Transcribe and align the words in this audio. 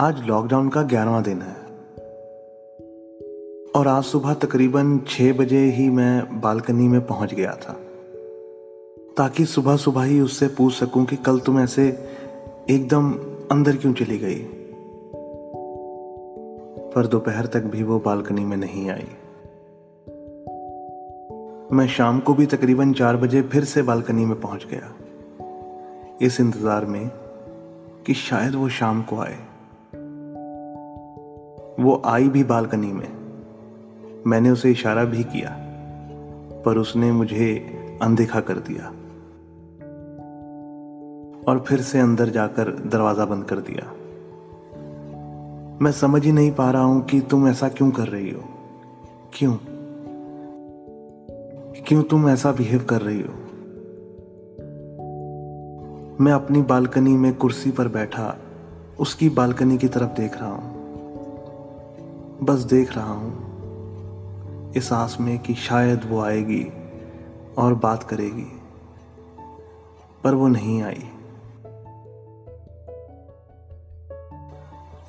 आज 0.00 0.26
लॉकडाउन 0.26 0.68
का 0.68 0.82
ग्यारहवा 0.82 1.20
दिन 1.20 1.42
है। 1.42 1.54
और 3.76 3.88
आज 3.88 4.04
सुबह 4.04 4.34
तकरीबन 4.34 4.98
छह 4.98 5.32
बजे 5.32 5.58
ही 5.58 5.90
मैं 5.90 6.40
बालकनी 6.40 6.88
में 6.88 7.06
पहुँच 7.06 7.34
गया 7.34 7.52
था। 7.52 7.72
ताकि 9.16 9.44
सुबह 9.44 9.76
सुबह 9.76 10.02
ही 10.02 10.20
उससे 10.20 10.48
पूछ 10.48 10.74
सकूँ 10.74 11.04
कि 11.04 11.16
कल 11.16 11.38
तुम 11.38 11.60
ऐसे 11.60 11.88
एकदम 12.70 13.12
अंदर 13.50 13.76
क्यों 13.76 13.92
चली 13.92 14.18
गई? 14.18 14.38
पर 16.94 17.06
दोपहर 17.06 17.46
तक 17.46 17.62
भी 17.62 17.82
वो 17.82 17.98
बालकनी 17.98 18.44
में 18.44 18.56
नहीं 18.56 18.90
आई। 18.90 19.08
मैं 21.72 21.88
शाम 21.88 22.20
को 22.20 22.34
भी 22.34 22.46
तकरीबन 22.46 22.92
चार 22.92 23.16
बजे 23.16 23.42
फिर 23.42 23.64
से 23.64 23.82
बालकनी 23.82 24.24
में 24.24 24.40
पहुँच 24.40 24.66
गया। 24.70 24.94
इस 26.22 26.40
इंतज़ार 26.40 26.84
में 26.84 27.10
कि 28.06 28.14
शायद 28.14 28.54
वो 28.54 28.68
शाम 28.68 29.02
को 29.02 29.18
आए। 29.18 29.55
वो 31.80 32.02
आई 32.04 32.28
भी 32.28 32.44
बालकनी 32.44 32.92
में। 32.92 33.08
मैंने 34.26 34.50
उसे 34.50 34.70
इशारा 34.70 35.04
भी 35.04 35.24
किया, 35.24 35.50
पर 36.66 36.78
उसने 36.78 37.12
मुझे 37.12 37.48
अनदेखा 38.02 38.40
कर 38.40 38.54
दिया 38.54 38.88
और 41.48 41.64
फिर 41.68 41.80
से 41.80 42.00
अंदर 42.00 42.28
जाकर 42.28 42.70
दरवाज़ा 42.86 43.24
बंद 43.24 43.44
कर 43.44 43.56
दिया। 43.56 43.92
मैं 45.82 45.92
समझ 45.92 46.24
ही 46.24 46.32
नहीं 46.32 46.52
पा 46.52 46.70
रहा 46.70 46.82
हूँ 46.82 47.04
कि 47.04 47.20
तुम 47.20 47.48
ऐसा 47.48 47.68
क्यों 47.68 47.90
कर 47.90 48.08
रही 48.08 48.30
हो। 48.30 48.42
क्यों? 49.32 49.56
क्यों 51.86 52.02
तुम 52.02 52.28
ऐसा 52.28 52.52
बिहेव 52.52 52.84
कर 52.84 53.00
रही 53.00 53.20
हो? 53.20 53.34
मैं 56.20 56.32
अपनी 56.32 56.62
बालकनी 56.62 57.16
में 57.16 57.34
कुर्सी 57.34 57.70
पर 57.70 57.88
बैठा 57.88 58.36
उसकी 59.00 59.28
बालकनी 59.28 59.78
की 59.78 59.88
तरफ़ 59.88 60.10
देख 60.10 60.40
रहा 60.40 60.50
हूँ। 60.50 60.75
बस 62.42 62.58
देख 62.58 62.96
रहा 62.96 63.12
हूँ। 63.12 63.46
इस 64.72 64.92
आस 64.92 65.16
में 65.20 65.38
कि 65.38 65.54
शायद 65.54 66.04
वो 66.04 66.20
आएगी 66.20 66.72
और 67.58 67.74
बात 67.74 68.02
करेगी, 68.02 68.60
पर 70.24 70.34
वो 70.34 70.48
नहीं 70.48 70.82
आई। 70.82 71.10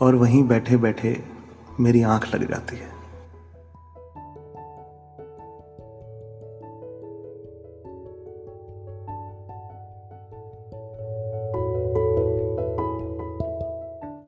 और 0.01 0.15
वहीं 0.15 0.47
बैठे 0.47 0.77
बैठे 0.77 1.23
मेरी 1.79 2.01
आँख 2.01 2.35
लग 2.35 2.49
जाती 2.49 2.77
है। 2.77 2.96